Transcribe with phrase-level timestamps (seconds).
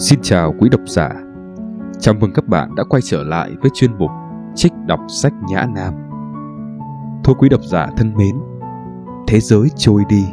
[0.00, 1.10] Xin chào quý độc giả.
[1.98, 4.10] Chào mừng các bạn đã quay trở lại với chuyên mục
[4.54, 5.94] Trích đọc sách Nhã Nam.
[7.24, 8.34] Thôi quý độc giả thân mến,
[9.26, 10.24] thế giới trôi đi,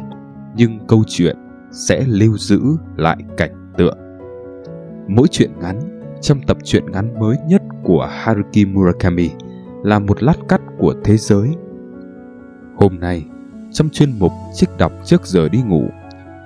[0.56, 1.36] nhưng câu chuyện
[1.72, 2.60] sẽ lưu giữ
[2.96, 3.98] lại cảnh tượng.
[5.08, 5.80] Mỗi chuyện ngắn
[6.20, 9.30] trong tập truyện ngắn mới nhất của Haruki Murakami
[9.82, 11.48] là một lát cắt của thế giới.
[12.76, 13.24] Hôm nay,
[13.72, 15.84] trong chuyên mục Trích đọc trước giờ đi ngủ,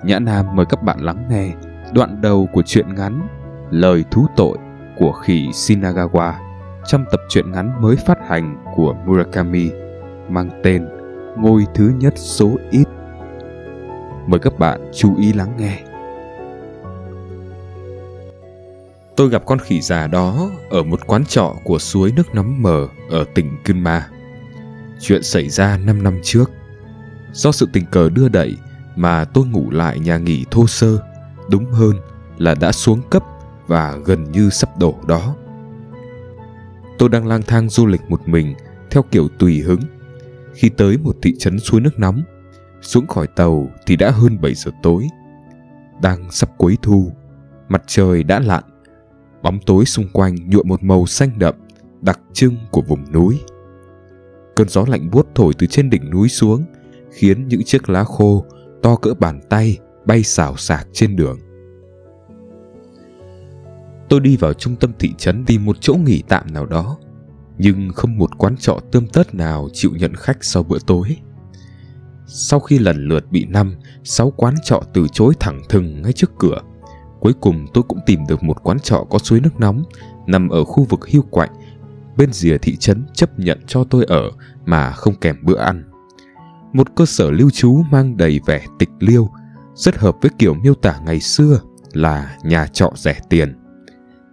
[0.05, 1.55] Nhã Nam mời các bạn lắng nghe
[1.95, 3.29] đoạn đầu của truyện ngắn
[3.71, 4.59] Lời thú tội
[4.99, 6.33] của khỉ Shinagawa
[6.87, 9.71] trong tập truyện ngắn mới phát hành của Murakami,
[10.29, 10.89] mang tên
[11.39, 12.85] Ngôi thứ nhất số ít.
[14.27, 15.83] Mời các bạn chú ý lắng nghe.
[19.17, 22.89] Tôi gặp con khỉ già đó ở một quán trọ của suối nước nóng mờ
[23.11, 24.09] ở tỉnh Kunma.
[25.01, 26.51] Chuyện xảy ra 5 năm trước.
[27.33, 28.57] Do sự tình cờ đưa đẩy
[28.97, 30.99] mà tôi ngủ lại nhà nghỉ thô sơ
[31.51, 31.97] đúng hơn
[32.39, 33.25] là đã xuống cấp
[33.67, 35.37] và gần như sắp đổ đó.
[36.99, 38.55] Tôi đang lang thang du lịch một mình
[38.91, 39.81] theo kiểu tùy hứng.
[40.55, 42.23] Khi tới một thị trấn suối nước nóng,
[42.81, 45.09] xuống khỏi tàu thì đã hơn 7 giờ tối.
[46.03, 47.13] Đang sắp cuối thu,
[47.69, 48.65] mặt trời đã lặn,
[49.43, 51.55] bóng tối xung quanh nhuộm một màu xanh đậm,
[52.01, 53.41] đặc trưng của vùng núi.
[54.57, 56.65] Cơn gió lạnh buốt thổi từ trên đỉnh núi xuống,
[57.11, 58.45] khiến những chiếc lá khô
[58.83, 61.39] to cỡ bàn tay bay xào xạc trên đường.
[64.09, 66.99] Tôi đi vào trung tâm thị trấn tìm một chỗ nghỉ tạm nào đó,
[67.59, 71.17] nhưng không một quán trọ tươm tất nào chịu nhận khách sau bữa tối.
[72.27, 76.31] Sau khi lần lượt bị năm, sáu quán trọ từ chối thẳng thừng ngay trước
[76.39, 76.61] cửa,
[77.21, 79.83] cuối cùng tôi cũng tìm được một quán trọ có suối nước nóng
[80.27, 81.51] nằm ở khu vực hiu quạnh
[82.17, 84.31] bên rìa thị trấn chấp nhận cho tôi ở
[84.65, 85.85] mà không kèm bữa ăn.
[86.73, 89.29] Một cơ sở lưu trú mang đầy vẻ tịch liêu
[89.83, 91.61] rất hợp với kiểu miêu tả ngày xưa
[91.93, 93.55] là nhà trọ rẻ tiền.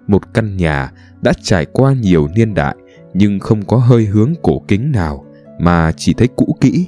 [0.07, 0.91] Một căn nhà
[1.21, 2.75] đã trải qua nhiều niên đại
[3.13, 5.25] nhưng không có hơi hướng cổ kính nào
[5.59, 6.87] mà chỉ thấy cũ kỹ.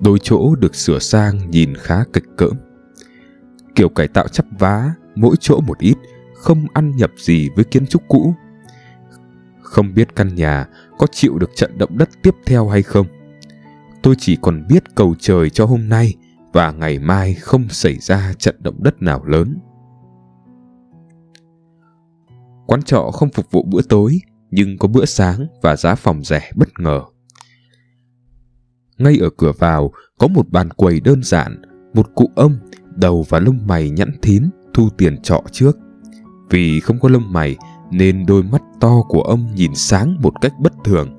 [0.00, 2.56] Đôi chỗ được sửa sang nhìn khá kịch cỡm.
[3.74, 5.96] Kiểu cải tạo chắp vá, mỗi chỗ một ít,
[6.34, 8.34] không ăn nhập gì với kiến trúc cũ.
[9.62, 10.66] Không biết căn nhà
[10.98, 13.06] có chịu được trận động đất tiếp theo hay không.
[14.02, 16.14] Tôi chỉ còn biết cầu trời cho hôm nay
[16.54, 19.58] và ngày mai không xảy ra trận động đất nào lớn.
[22.66, 24.20] Quán trọ không phục vụ bữa tối,
[24.50, 27.02] nhưng có bữa sáng và giá phòng rẻ bất ngờ.
[28.98, 31.62] Ngay ở cửa vào có một bàn quầy đơn giản,
[31.94, 32.56] một cụ ông,
[32.96, 35.78] đầu và lông mày nhẵn thín thu tiền trọ trước.
[36.50, 37.56] Vì không có lông mày
[37.90, 41.16] nên đôi mắt to của ông nhìn sáng một cách bất thường.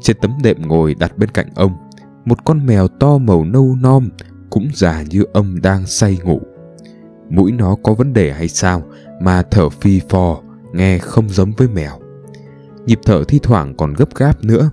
[0.00, 1.72] Trên tấm đệm ngồi đặt bên cạnh ông,
[2.24, 4.08] một con mèo to màu nâu non
[4.50, 6.40] cũng già như ông đang say ngủ.
[7.28, 8.82] Mũi nó có vấn đề hay sao
[9.20, 10.40] mà thở phi phò,
[10.72, 11.98] nghe không giống với mèo.
[12.86, 14.70] Nhịp thở thi thoảng còn gấp gáp nữa.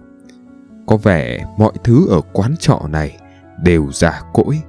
[0.87, 3.17] Có vẻ mọi thứ ở quán trọ này
[3.63, 4.61] đều già cỗi,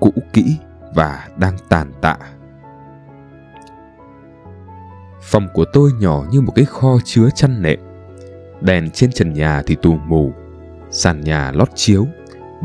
[0.00, 0.56] cũ kỹ
[0.94, 2.16] và đang tàn tạ.
[5.22, 7.78] Phòng của tôi nhỏ như một cái kho chứa chăn nệm.
[8.60, 10.32] Đèn trên trần nhà thì tù mù,
[10.90, 12.06] sàn nhà lót chiếu,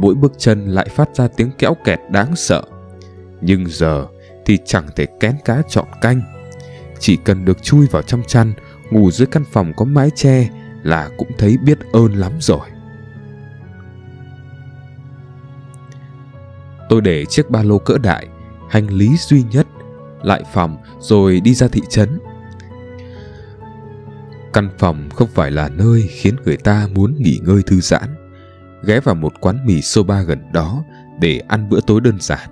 [0.02, 2.64] mỗi bước chân lại phát ra tiếng kéo kẹt đáng sợ.
[3.42, 4.06] Nhưng giờ
[4.46, 6.22] thì chẳng thể kén cá chọn canh.
[7.00, 8.54] Chỉ cần được chui vào trong chăn,
[8.92, 10.50] ngủ dưới căn phòng có mái che
[10.84, 12.70] là cũng thấy biết ơn lắm rồi.
[16.90, 18.28] Tôi để chiếc ba lô cỡ đại,
[18.70, 19.68] hành lý duy nhất,
[20.24, 22.20] lại phòng rồi đi ra thị trấn.
[24.54, 28.19] Căn phòng không phải là nơi khiến người ta muốn nghỉ ngơi thư giãn
[28.84, 30.84] ghé vào một quán mì soba gần đó
[31.20, 32.50] để ăn bữa tối đơn giản.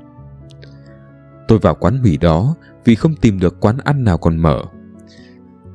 [1.48, 2.56] Tôi vào quán mì đó
[2.86, 4.62] vì không tìm được quán ăn nào còn mở.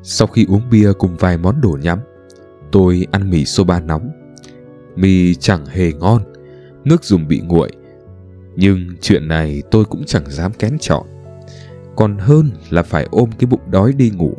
[0.03, 1.99] Sau khi uống bia cùng vài món đồ nhắm,
[2.73, 4.11] tôi ăn mì soba nóng.
[4.97, 6.23] Mì chẳng hề ngon,
[6.85, 7.71] nước dùng bị nguội.
[8.57, 11.07] Nhưng chuyện này tôi cũng chẳng dám kén chọn.
[11.97, 14.35] Còn hơn là phải ôm cái bụng đói đi ngủ.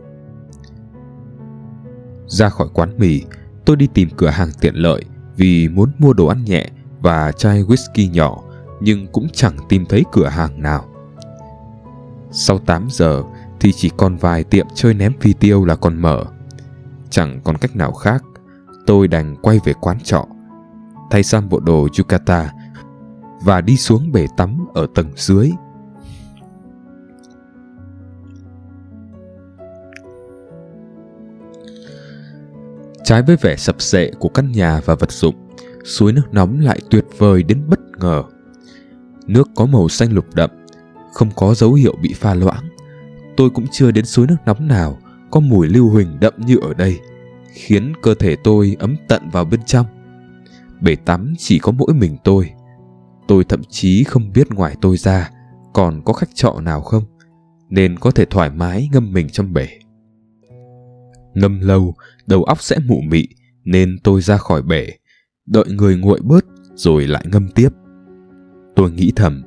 [2.28, 3.22] Ra khỏi quán mì,
[3.66, 5.04] tôi đi tìm cửa hàng tiện lợi
[5.36, 6.68] vì muốn mua đồ ăn nhẹ
[7.02, 8.44] và chai whisky nhỏ
[8.82, 10.86] nhưng cũng chẳng tìm thấy cửa hàng nào.
[12.32, 13.24] Sau 8 giờ
[13.60, 16.24] thì chỉ còn vài tiệm chơi ném phi tiêu là còn mở.
[17.10, 18.24] Chẳng còn cách nào khác,
[18.86, 20.26] tôi đành quay về quán trọ,
[21.12, 22.52] thay sang bộ đồ yukata
[23.44, 25.52] và đi xuống bể tắm ở tầng dưới.
[33.04, 35.36] Trái với vẻ sập sệ của căn nhà và vật dụng,
[35.86, 38.24] suối nước nóng lại tuyệt vời đến bất ngờ.
[39.28, 40.50] Nước có màu xanh lục đậm,
[41.14, 42.70] không có dấu hiệu bị pha loãng,
[43.38, 44.98] tôi cũng chưa đến suối nước nóng nào
[45.32, 47.00] có mùi lưu huỳnh đậm như ở đây,
[47.54, 49.86] khiến cơ thể tôi ấm tận vào bên trong.
[50.82, 52.52] Bể tắm chỉ có mỗi mình tôi.
[53.28, 55.32] Tôi thậm chí không biết ngoài tôi ra
[55.74, 57.04] còn có khách trọ nào không,
[57.70, 59.68] nên có thể thoải mái ngâm mình trong bể.
[61.34, 61.94] Ngâm lâu,
[62.28, 63.28] đầu óc sẽ mụ mị,
[63.66, 64.88] nên tôi ra khỏi bể,
[65.46, 67.70] đợi người nguội bớt rồi lại ngâm tiếp.
[68.75, 69.44] Tôi nghĩ thầm,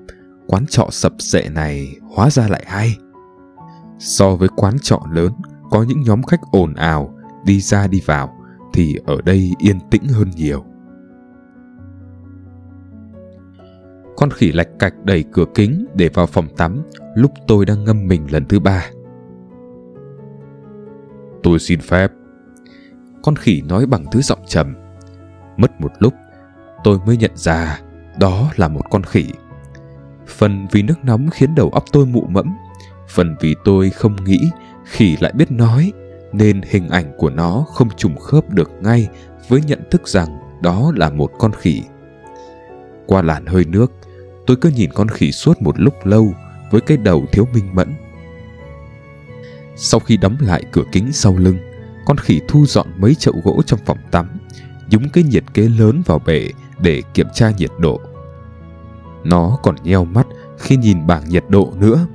[0.46, 2.96] quán trọ sập sệ này hóa ra lại hay.
[3.99, 5.32] So với quán trọ lớn,
[5.70, 7.14] có những nhóm khách ồn ào,
[7.44, 8.32] đi ra đi vào,
[8.73, 10.64] thì ở đây yên tĩnh hơn nhiều.
[14.17, 16.82] Con khỉ lạch cạch đẩy cửa kính để vào phòng tắm
[17.14, 18.90] lúc tôi đang ngâm mình lần thứ ba.
[21.43, 22.11] Tôi xin phép.
[23.26, 24.75] Con khỉ nói bằng thứ giọng trầm.
[25.56, 26.14] Mất một lúc,
[26.84, 27.81] tôi mới nhận ra
[28.19, 29.25] đó là một con khỉ.
[30.26, 32.55] Phần vì nước nóng khiến đầu óc tôi mụ mẫm,
[33.08, 34.38] phần vì tôi không nghĩ
[34.84, 35.93] khỉ lại biết nói,
[36.32, 39.08] nên hình ảnh của nó không trùng khớp được ngay
[39.49, 40.28] với nhận thức rằng
[40.62, 41.82] đó là một con khỉ.
[43.06, 43.93] Qua làn hơi nước,
[44.46, 46.34] tôi cứ nhìn con khỉ suốt một lúc lâu
[46.70, 47.94] với cái đầu thiếu minh mẫn.
[49.76, 51.58] Sau khi đóng lại cửa kính sau lưng,
[52.06, 54.29] con khỉ thu dọn mấy chậu gỗ trong phòng tắm,
[54.91, 56.49] nhúng cái nhiệt kế lớn vào bể
[56.81, 58.00] để kiểm tra nhiệt độ.
[59.25, 60.26] Nó còn nheo mắt
[60.58, 62.06] khi nhìn bảng nhiệt độ nữa.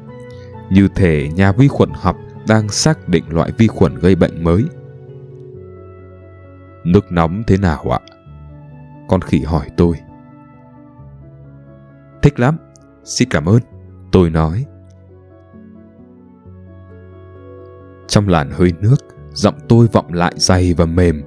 [0.70, 2.18] Như thể nhà vi khuẩn học
[2.48, 4.66] đang xác định loại vi khuẩn gây bệnh mới.
[6.84, 8.00] Nước nóng thế nào ạ?
[9.08, 9.96] Con khỉ hỏi tôi.
[12.22, 12.58] Thích lắm,
[13.04, 13.60] xin cảm ơn,
[14.12, 14.66] tôi nói.
[18.08, 21.24] Trong làn hơi nước, giọng tôi vọng lại dày và mềm,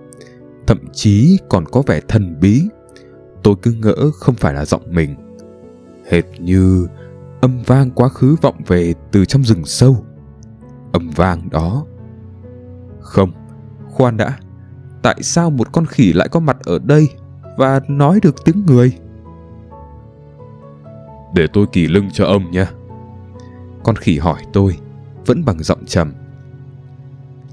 [0.66, 2.62] thậm chí còn có vẻ thần bí.
[3.42, 5.16] Tôi cứ ngỡ không phải là giọng mình.
[6.10, 6.86] Hệt như
[7.40, 10.04] âm vang quá khứ vọng về từ trong rừng sâu.
[10.92, 11.86] Âm vang đó.
[13.00, 13.32] Không,
[13.90, 14.38] khoan đã.
[15.02, 17.08] Tại sao một con khỉ lại có mặt ở đây
[17.56, 18.98] và nói được tiếng người?
[21.34, 22.70] Để tôi kỳ lưng cho ông nha.
[23.84, 24.78] Con khỉ hỏi tôi,
[25.26, 26.12] vẫn bằng giọng trầm.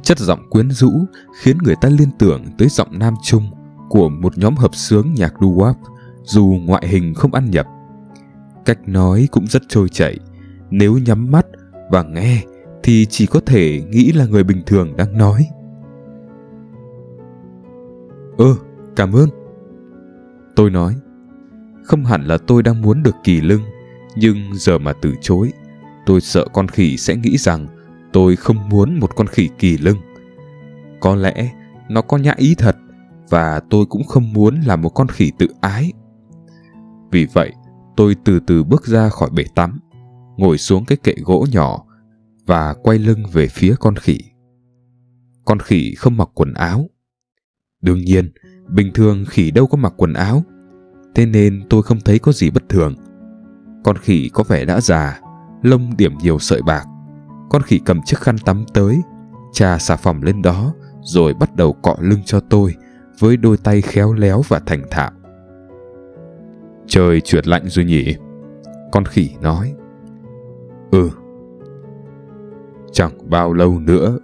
[0.03, 1.05] Chất giọng quyến rũ
[1.39, 3.43] khiến người ta liên tưởng tới giọng nam trung
[3.89, 5.73] của một nhóm hợp sướng nhạc doo-wop
[6.23, 7.67] dù ngoại hình không ăn nhập.
[8.65, 10.19] Cách nói cũng rất trôi chảy,
[10.69, 11.45] nếu nhắm mắt
[11.91, 12.43] và nghe
[12.83, 15.47] thì chỉ có thể nghĩ là người bình thường đang nói.
[18.37, 18.55] Ơ,
[18.95, 19.29] cảm ơn.
[20.55, 20.95] Tôi nói,
[21.83, 23.61] không hẳn là tôi đang muốn được kỳ lưng,
[24.15, 25.51] nhưng giờ mà từ chối,
[26.05, 27.67] tôi sợ con khỉ sẽ nghĩ rằng
[28.13, 29.97] tôi không muốn một con khỉ kỳ lưng.
[30.99, 31.51] Có lẽ
[31.89, 32.75] nó có nhã ý thật
[33.29, 35.93] và tôi cũng không muốn là một con khỉ tự ái.
[37.11, 37.53] Vì vậy,
[37.95, 39.79] tôi từ từ bước ra khỏi bể tắm,
[40.37, 41.83] ngồi xuống cái kệ gỗ nhỏ
[42.45, 44.19] và quay lưng về phía con khỉ.
[45.45, 46.89] Con khỉ không mặc quần áo.
[47.81, 48.31] Đương nhiên,
[48.69, 50.43] bình thường khỉ đâu có mặc quần áo,
[51.15, 52.95] thế nên tôi không thấy có gì bất thường.
[53.83, 55.19] Con khỉ có vẻ đã già,
[55.61, 56.85] lông điểm nhiều sợi bạc.
[57.51, 59.01] Con khỉ cầm chiếc khăn tắm tới,
[59.51, 62.75] trà xà phòng lên đó, rồi bắt đầu cọ lưng cho tôi
[63.19, 65.11] với đôi tay khéo léo và thành thạo.
[66.87, 68.15] Trời trượt lạnh rồi nhỉ?
[68.91, 69.73] Con khỉ nói.
[70.91, 71.09] Ừ.
[72.91, 74.17] Chẳng bao lâu nữa,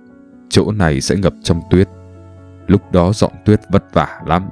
[0.50, 1.88] chỗ này sẽ ngập trong tuyết.
[2.68, 4.50] Lúc đó dọn tuyết vất vả lắm.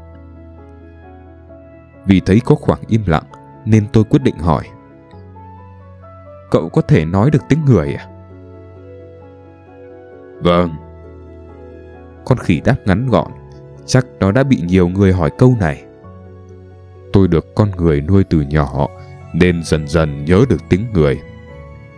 [2.06, 3.26] Vì thấy có khoảng im lặng,
[3.66, 4.64] nên tôi quyết định hỏi.
[6.52, 8.15] Cậu có thể nói được tiếng người à?
[10.42, 10.70] Vâng.
[12.26, 13.32] Con khỉ đáp ngắn gọn,
[13.86, 15.84] chắc nó đã bị nhiều người hỏi câu này.
[17.14, 18.88] Tôi được con người nuôi từ nhỏ,
[19.34, 21.22] nên dần dần nhớ được tiếng người.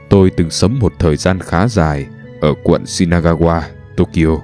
[0.09, 2.07] Tôi từng sống một thời gian khá dài
[2.41, 3.61] ở quận Shinagawa,
[3.97, 4.37] Tokyo.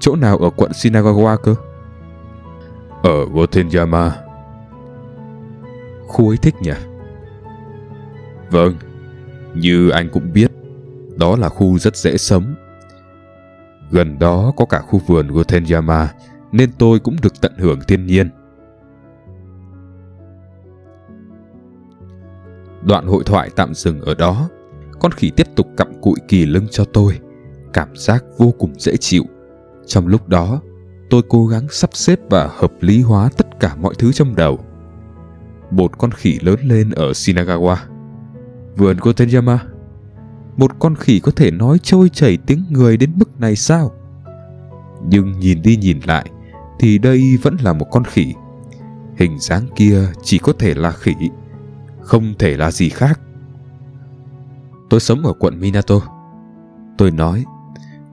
[0.00, 1.54] Chỗ nào ở quận Shinagawa cơ?
[3.02, 4.16] Ở Gotenyama.
[6.06, 6.72] Khu ấy thích nhỉ?
[8.50, 8.74] Vâng,
[9.54, 10.52] như anh cũng biết,
[11.16, 12.54] đó là khu rất dễ sống.
[13.90, 16.12] Gần đó có cả khu vườn Gotenyama,
[16.52, 18.30] nên tôi cũng được tận hưởng thiên nhiên.
[22.82, 24.48] Đoạn hội thoại tạm dừng ở đó,
[25.00, 27.18] con khỉ tiếp tục cặm cụi kỳ lưng cho tôi,
[27.72, 29.24] cảm giác vô cùng dễ chịu.
[29.86, 30.60] Trong lúc đó,
[31.10, 34.58] tôi cố gắng sắp xếp và hợp lý hóa tất cả mọi thứ trong đầu.
[35.70, 37.76] Một con khỉ lớn lên ở Shinagawa
[38.76, 39.58] Vườn Gotenyama
[40.56, 43.92] một con khỉ có thể nói trôi chảy tiếng người đến mức này sao
[45.08, 46.30] Nhưng nhìn đi nhìn lại
[46.78, 48.34] Thì đây vẫn là một con khỉ
[49.16, 51.14] Hình dáng kia chỉ có thể là khỉ
[52.00, 53.20] Không thể là gì khác
[54.88, 55.94] Tôi sống ở quận Minato.
[56.98, 57.44] Tôi nói,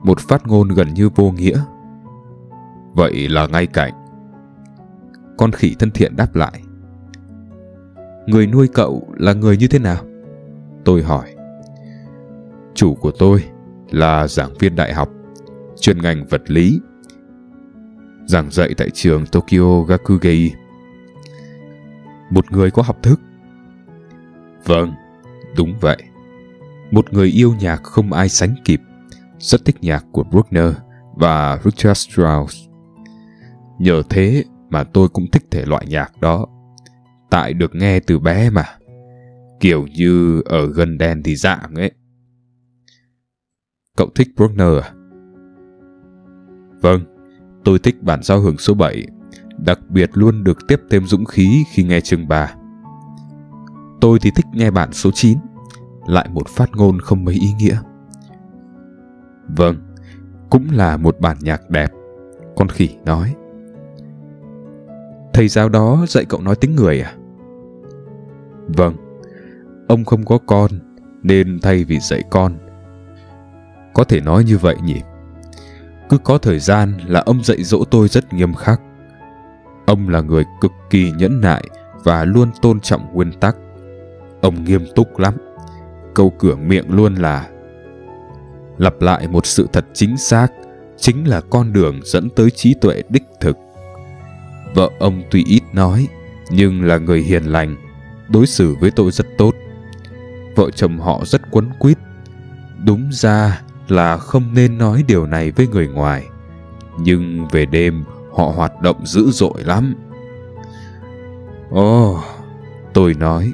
[0.02, 1.62] một phát ngôn gần như vô nghĩa.
[2.94, 3.92] Vậy là ngay cạnh.
[5.38, 6.62] Con khỉ thân thiện đáp lại.
[8.26, 10.04] Người nuôi cậu là người như thế nào?
[10.84, 11.33] Tôi hỏi.
[12.74, 13.44] Chủ của tôi
[13.90, 15.08] là giảng viên đại học,
[15.80, 16.80] chuyên ngành vật lý.
[18.26, 20.52] Giảng dạy tại trường Tokyo Gakugei.
[22.30, 23.20] Một người có học thức.
[24.64, 24.92] Vâng,
[25.56, 25.96] đúng vậy.
[26.90, 28.80] Một người yêu nhạc không ai sánh kịp,
[29.38, 30.74] rất thích nhạc của Bruckner
[31.14, 32.56] và Richard Strauss.
[33.78, 36.46] Nhờ thế mà tôi cũng thích thể loại nhạc đó.
[37.30, 38.64] Tại được nghe từ bé mà.
[39.60, 41.92] Kiểu như ở gần đèn thì dạng ấy.
[43.96, 44.92] Cậu thích Bruckner à?
[46.82, 47.00] Vâng,
[47.64, 49.06] tôi thích bản giao hưởng số 7,
[49.58, 52.54] đặc biệt luôn được tiếp thêm dũng khí khi nghe chương 3.
[54.00, 55.38] Tôi thì thích nghe bản số 9,
[56.06, 57.78] lại một phát ngôn không mấy ý nghĩa.
[59.56, 59.76] Vâng,
[60.50, 61.92] cũng là một bản nhạc đẹp,
[62.56, 63.34] con khỉ nói.
[65.32, 67.14] Thầy giáo đó dạy cậu nói tiếng người à?
[68.66, 68.96] Vâng,
[69.88, 70.70] ông không có con,
[71.22, 72.58] nên thay vì dạy con,
[73.94, 75.00] có thể nói như vậy nhỉ?
[76.08, 78.80] Cứ có thời gian là ông dạy dỗ tôi rất nghiêm khắc.
[79.86, 81.64] Ông là người cực kỳ nhẫn nại
[82.04, 83.56] và luôn tôn trọng nguyên tắc.
[84.40, 85.34] Ông nghiêm túc lắm.
[86.14, 87.48] Câu cửa miệng luôn là
[88.78, 90.48] lặp lại một sự thật chính xác
[90.96, 93.56] chính là con đường dẫn tới trí tuệ đích thực.
[94.74, 96.08] Vợ ông tuy ít nói,
[96.50, 97.76] nhưng là người hiền lành,
[98.28, 99.54] đối xử với tôi rất tốt.
[100.56, 101.98] Vợ chồng họ rất quấn quýt.
[102.84, 106.28] Đúng ra là không nên nói điều này với người ngoài.
[106.98, 109.94] Nhưng về đêm họ hoạt động dữ dội lắm.
[111.70, 112.20] Ồ oh,
[112.92, 113.52] tôi nói.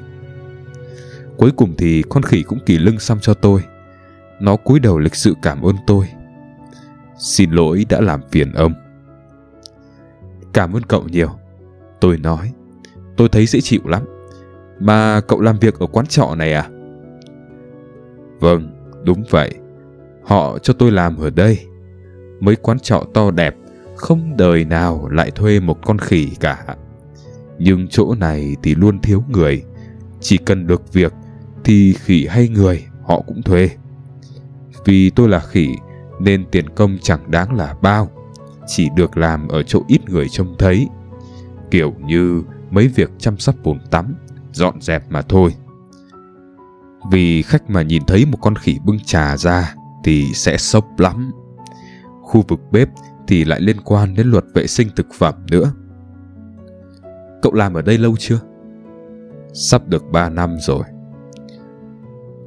[1.37, 3.63] Cuối cùng thì con khỉ cũng kỳ lưng xăm cho tôi.
[4.39, 6.07] Nó cúi đầu lịch sự cảm ơn tôi.
[7.17, 8.73] Xin lỗi đã làm phiền ông.
[10.53, 11.29] Cảm ơn cậu nhiều.
[11.99, 12.53] Tôi nói.
[13.17, 14.03] Tôi thấy dễ chịu lắm.
[14.79, 16.69] Mà cậu làm việc ở quán trọ này à?
[18.39, 19.60] Vâng đúng vậy.
[20.23, 21.65] Họ cho tôi làm ở đây.
[22.39, 23.55] Mấy quán trọ to đẹp,
[23.95, 26.65] không đời nào lại thuê một con khỉ cả.
[27.59, 29.63] Nhưng chỗ này thì luôn thiếu người.
[30.19, 31.13] Chỉ cần được việc
[31.63, 33.69] thì khỉ hay người họ cũng thuê.
[34.85, 35.67] Vì tôi là khỉ
[36.19, 38.11] nên tiền công chẳng đáng là bao.
[38.67, 40.87] Chỉ được làm ở chỗ ít người trông thấy.
[41.71, 44.15] Kiểu như mấy việc chăm sóc bồn tắm,
[44.53, 45.55] dọn dẹp mà thôi.
[47.11, 51.31] Vì khách mà nhìn thấy một con khỉ bưng trà ra thì sẽ sốc lắm.
[52.21, 52.89] Khu vực bếp
[53.27, 55.71] thì lại liên quan đến luật vệ sinh thực phẩm nữa.
[57.41, 58.39] Cậu làm ở đây lâu chưa?
[59.53, 60.83] Sắp được 3 năm rồi.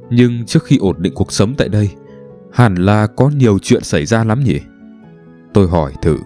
[0.09, 1.89] Nhưng trước khi ổn định cuộc sống tại đây,
[2.53, 4.59] hẳn là có nhiều chuyện xảy ra lắm nhỉ?
[5.53, 6.17] Tôi hỏi thử.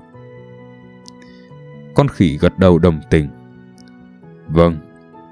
[1.96, 3.28] Con khỉ gật đầu đồng tình.
[4.48, 4.78] Vâng,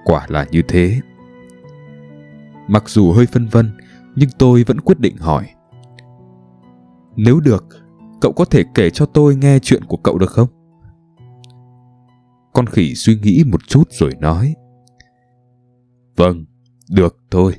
[0.06, 1.01] quả là như thế.
[2.68, 3.72] Mặc dù hơi phân vân,
[4.16, 5.46] nhưng tôi vẫn quyết định hỏi.
[7.17, 7.65] Nếu được,
[8.21, 10.47] cậu có thể kể cho tôi nghe chuyện của cậu được không?
[12.53, 14.55] Con khỉ suy nghĩ một chút rồi nói.
[16.15, 16.45] Vâng,
[16.89, 17.53] được thôi.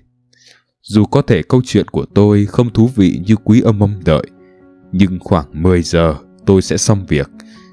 [0.82, 4.26] Dù có thể câu chuyện của tôi không thú vị như quý âm mong đợi,
[4.92, 6.14] nhưng khoảng 10 giờ
[6.46, 7.30] tôi sẽ xong việc,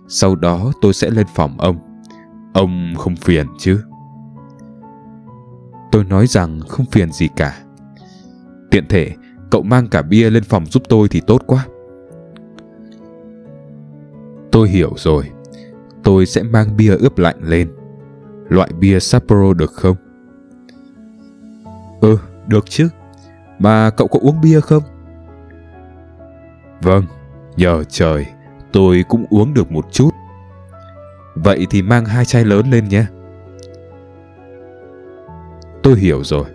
[0.07, 1.77] sau đó tôi sẽ lên phòng ông.
[2.53, 3.81] Ông không phiền chứ?
[5.91, 7.63] Tôi nói rằng không phiền gì cả.
[8.71, 9.15] Tiện thể,
[9.51, 11.65] cậu mang cả bia lên phòng giúp tôi thì tốt quá.
[14.55, 15.31] Tôi hiểu rồi.
[16.03, 17.71] Tôi sẽ mang bia ướp lạnh lên.
[18.49, 19.95] Loại bia Sapporo được không?
[22.01, 22.89] Ừ, được chứ.
[23.59, 24.83] Mà cậu có uống bia không?
[26.81, 27.05] Vâng,
[27.57, 28.25] nhờ trời,
[28.71, 30.09] tôi cũng uống được một chút.
[31.35, 33.05] Vậy thì mang hai chai lớn lên nhé.
[35.83, 36.45] Tôi hiểu rồi.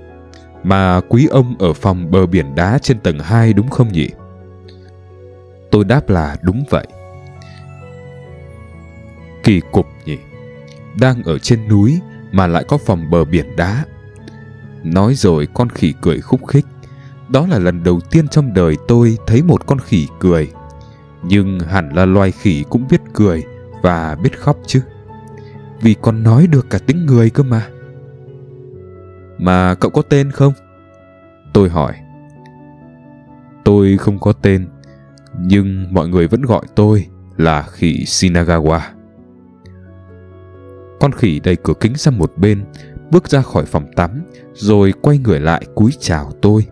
[0.63, 4.11] Mà quý ông ở phòng bờ biển đá trên tầng 2 đúng không nhỉ?
[5.71, 6.87] Tôi đáp là đúng vậy.
[9.43, 10.19] Kỳ cục nhỉ?
[11.01, 12.01] Đang ở trên núi
[12.33, 13.85] Mà lại có phòng bờ biển đá.
[14.85, 16.67] Nói rồi con khỉ cười khúc khích.
[17.29, 20.51] Đó là lần đầu tiên trong đời tôi Thấy một con khỉ cười.
[21.23, 23.43] Nhưng hẳn là loài khỉ cũng biết cười
[23.83, 24.83] Và biết khóc chứ.
[25.81, 27.67] Vì còn nói được cả tiếng người cơ mà.
[29.39, 30.53] Mà cậu có tên không?
[31.53, 31.95] Tôi hỏi.
[33.65, 34.69] Tôi không có tên,
[35.39, 37.07] Nhưng mọi người vẫn gọi tôi
[37.37, 38.81] là khỉ Shinagawa
[41.01, 42.65] con khỉ đẩy cửa kính sang một bên,
[43.11, 44.23] bước ra khỏi phòng tắm,
[44.55, 46.67] rồi quay người lại cúi chào tôi.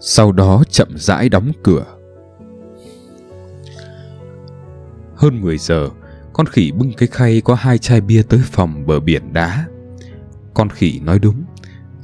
[0.00, 1.84] sau đó chậm rãi đóng cửa.
[5.14, 5.88] Hơn 10 giờ
[6.32, 9.66] con khỉ bưng cái khay có hai chai bia tới phòng bờ biển đá.
[10.54, 11.44] Con khỉ nói đúng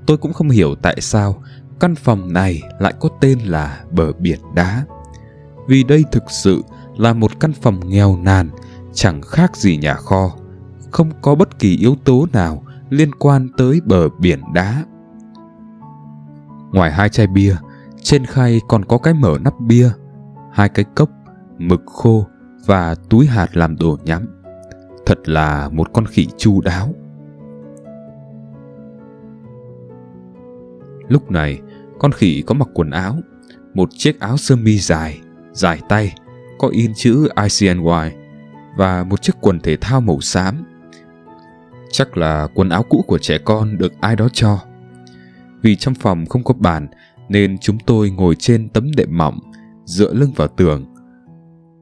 [0.07, 1.43] tôi cũng không hiểu tại sao
[1.81, 4.85] căn phòng này lại có tên là bờ biển đá.
[5.69, 6.63] Vì đây thực sự
[6.97, 8.51] là một căn phòng nghèo nàn
[8.93, 10.37] chẳng khác gì nhà kho
[10.93, 14.85] không có bất kỳ yếu tố nào liên quan tới bờ biển đá.
[16.73, 17.57] Ngoài hai chai bia,
[18.03, 19.91] trên khay còn có cái mở nắp bia,
[20.53, 21.11] hai cái cốc,
[21.59, 22.27] mực khô
[22.67, 24.27] và túi hạt làm đồ nhắm.
[25.07, 26.95] Thật là một con khỉ chu đáo.
[31.09, 31.61] Lúc này,
[31.99, 33.17] con khỉ có mặc quần áo,
[33.75, 35.21] một chiếc áo sơ mi dài
[35.53, 36.15] dài tay,
[36.59, 38.17] có in chữ ICNY
[38.77, 40.65] và một chiếc quần thể thao màu xám
[41.93, 44.59] chắc là quần áo cũ của trẻ con được ai đó cho.
[45.63, 46.89] Vì trong phòng không có bàn,
[47.29, 49.39] nên chúng tôi ngồi trên tấm đệm mỏng,
[49.85, 50.95] dựa lưng vào tường.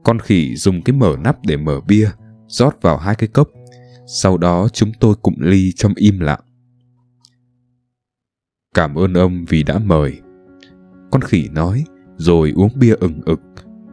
[0.03, 2.09] Con khỉ dùng cái mở nắp để mở bia,
[2.47, 3.47] rót vào hai cái cốc.
[4.07, 6.39] Sau đó chúng tôi cụm ly trong im lặng.
[8.75, 10.19] Cảm ơn ông vì đã mời.
[11.11, 11.83] Con khỉ nói,
[12.17, 13.41] rồi uống bia ừng ực,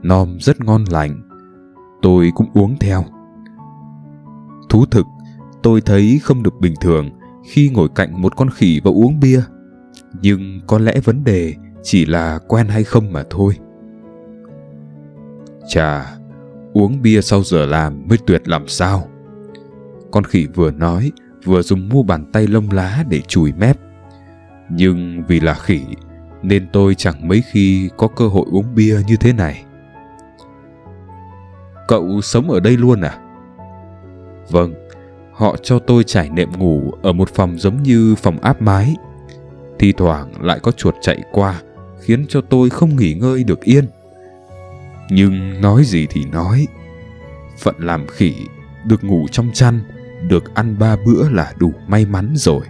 [0.02, 1.28] nom rất ngon lành.
[2.02, 3.04] Tôi cũng uống theo.
[4.68, 5.06] Thú thực
[5.62, 7.10] tôi thấy không được bình thường
[7.50, 9.40] khi ngồi cạnh một con khỉ và uống bia.
[10.22, 13.54] Nhưng có lẽ vấn đề chỉ là quen hay không mà thôi.
[15.68, 16.06] Chà,
[16.72, 19.08] uống bia sau giờ làm mới tuyệt làm sao?
[20.10, 21.12] Con khỉ vừa nói,
[21.44, 23.78] vừa dùng mu bàn tay lông lá để chùi mép.
[24.70, 25.80] Nhưng vì là khỉ,
[26.42, 29.64] nên tôi chẳng mấy khi có cơ hội uống bia như thế này.
[31.88, 33.18] Cậu sống ở đây luôn à?
[34.50, 34.74] Vâng
[35.38, 38.96] họ cho tôi trải nệm ngủ ở một phòng giống như phòng áp mái.
[39.78, 41.62] Thi thoảng lại có chuột chạy qua,
[42.00, 43.84] khiến cho tôi không nghỉ ngơi được yên.
[45.10, 46.66] Nhưng nói gì thì nói.
[47.58, 48.34] Phận làm khỉ,
[48.84, 49.80] được ngủ trong chăn,
[50.28, 52.60] được ăn ba bữa là đủ may mắn rồi.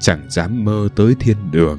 [0.00, 1.78] Chẳng dám mơ tới thiên đường.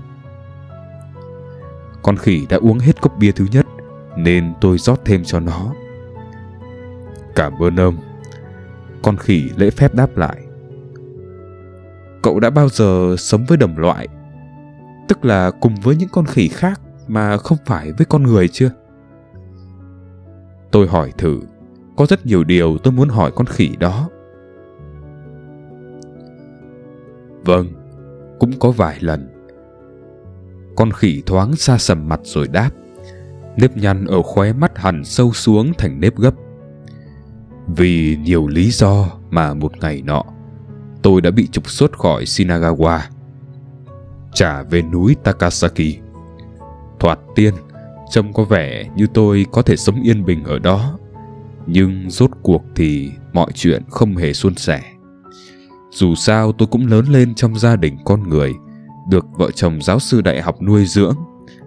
[2.02, 3.66] Con khỉ đã uống hết cốc bia thứ nhất,
[4.18, 5.74] nên tôi rót thêm cho nó.
[7.36, 7.98] Cảm ơn ông
[9.04, 10.38] con khỉ lễ phép đáp lại.
[12.24, 14.08] Cậu đã bao giờ sống với đồng loại?
[15.08, 18.70] Tức là cùng với những con khỉ khác mà không phải với con người chưa?
[20.72, 21.40] Tôi hỏi thử,
[21.98, 24.10] có rất nhiều điều tôi muốn hỏi con khỉ đó.
[27.46, 27.68] Vâng
[28.40, 29.30] cũng có vài lần.
[30.76, 32.70] Con khỉ thoáng xa sầm mặt rồi đáp,
[33.58, 36.34] nếp nhăn ở khóe mắt hằn sâu xuống thành nếp gấp
[37.68, 40.24] vì nhiều lý do mà một ngày nọ,
[41.02, 43.00] tôi đã bị trục xuất khỏi Shinagawa,
[44.34, 46.00] trả về núi Takasaki.
[47.00, 47.54] Thoạt tiên,
[48.10, 51.00] trông có vẻ như tôi có thể sống yên bình ở đó,
[51.68, 54.82] nhưng rốt cuộc thì mọi chuyện không hề suôn sẻ.
[55.92, 58.54] Dù sao tôi cũng lớn lên trong gia đình con người,
[59.10, 61.16] được vợ chồng giáo sư đại học nuôi dưỡng,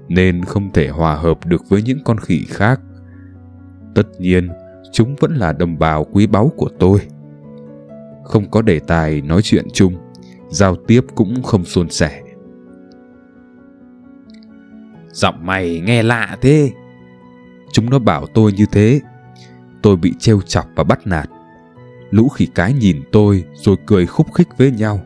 [0.08, 2.80] nên không thể hòa hợp được với những con khỉ khác.
[3.94, 4.48] Tất nhiên
[4.92, 7.00] chúng vẫn là đồng bào quý báu của tôi.
[8.24, 9.96] Không có đề tài nói chuyện chung
[10.48, 12.22] giao tiếp cũng không suôn sẻ.
[15.12, 16.72] Giọng mày nghe lạ thế.
[17.72, 19.00] Chúng nó bảo tôi như thế.
[19.82, 21.28] Tôi bị trêu chọc và bắt nạt.
[22.10, 25.00] Lũ khỉ cái nhìn tôi rồi cười khúc khích với nhau.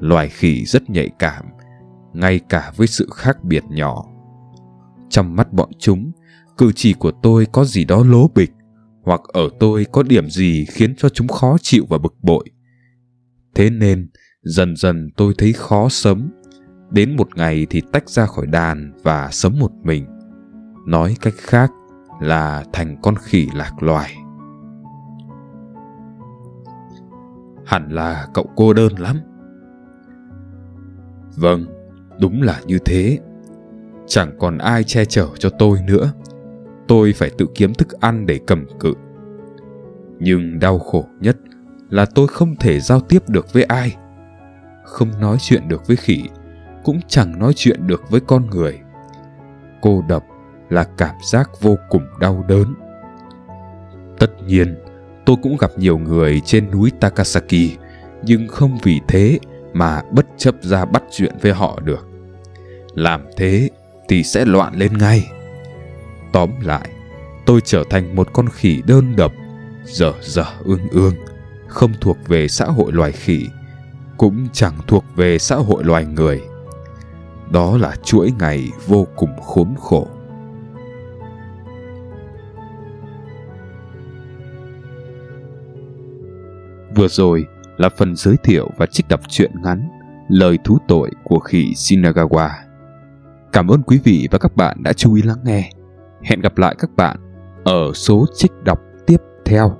[0.00, 1.44] Loài khỉ rất nhạy cảm
[2.12, 4.04] ngay cả với sự khác biệt nhỏ.
[5.08, 6.12] Trong mắt bọn chúng
[6.58, 8.50] cử chỉ của tôi có gì đó lố bịch
[9.08, 12.44] hoặc ở tôi có điểm gì khiến cho chúng khó chịu và bực bội.
[13.54, 14.10] Thế nên,
[14.42, 16.30] dần dần tôi thấy khó sấm
[16.90, 20.06] đến một ngày thì tách ra khỏi đàn và sống một mình.
[20.86, 21.70] Nói cách khác
[22.20, 24.14] là thành con khỉ lạc loài.
[27.66, 29.16] Hẳn là cậu cô đơn lắm.
[31.36, 31.66] Vâng
[32.20, 33.18] đúng là như thế.
[34.06, 36.12] Chẳng còn ai che chở cho tôi nữa
[36.88, 38.94] tôi phải tự kiếm thức ăn để cầm cự.
[40.18, 41.36] Nhưng đau khổ nhất
[41.90, 43.96] là tôi không thể giao tiếp được với ai,
[44.84, 46.22] không nói chuyện được với khỉ,
[46.84, 48.78] cũng chẳng nói chuyện được với con người.
[49.80, 50.24] Cô độc
[50.68, 52.74] là cảm giác vô cùng đau đớn.
[54.18, 54.76] Tất nhiên,
[55.24, 57.70] tôi cũng gặp nhiều người trên núi takasaki,
[58.22, 59.38] nhưng không vì thế
[59.72, 62.08] mà bất chấp ra bắt chuyện với họ được.
[62.94, 63.70] Làm thế
[64.08, 65.30] thì sẽ loạn lên ngay
[66.32, 66.88] tóm lại,
[67.46, 69.32] tôi trở thành một con khỉ đơn độc,
[69.84, 71.14] dở dở ương ương,
[71.66, 73.46] không thuộc về xã hội loài khỉ,
[74.16, 76.40] cũng chẳng thuộc về xã hội loài người.
[77.50, 80.06] Đó là chuỗi ngày vô cùng khốn khổ.
[86.94, 89.88] Vừa rồi là phần giới thiệu và trích đọc truyện ngắn
[90.28, 92.48] lời thú tội của khỉ shinagawa.
[93.52, 95.70] Cảm ơn quý vị và các bạn đã chú ý lắng nghe
[96.28, 97.16] hẹn gặp lại các bạn
[97.64, 99.77] ở số trích đọc tiếp theo.